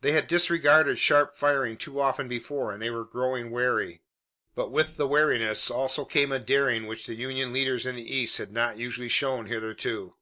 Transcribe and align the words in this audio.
They 0.00 0.10
had 0.10 0.26
disregarded 0.26 0.98
sharp 0.98 1.32
firing 1.32 1.76
too 1.76 2.00
often 2.00 2.26
before 2.26 2.72
and 2.72 2.82
they 2.82 2.90
were 2.90 3.04
growing 3.04 3.52
wary. 3.52 4.02
But 4.56 4.72
with 4.72 4.96
that 4.96 5.06
wariness 5.06 5.70
also 5.70 6.04
came 6.04 6.32
a 6.32 6.40
daring 6.40 6.88
which 6.88 7.06
the 7.06 7.14
Union 7.14 7.52
leaders 7.52 7.86
in 7.86 7.94
the 7.94 8.02
east 8.02 8.38
had 8.38 8.50
not 8.50 8.76
usually 8.76 9.08
shown 9.08 9.46
hitherto. 9.46 10.16